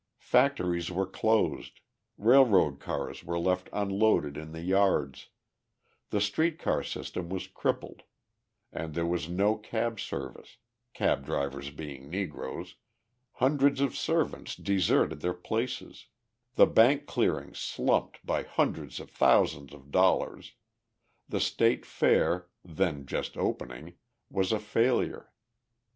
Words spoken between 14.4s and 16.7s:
deserted their places, the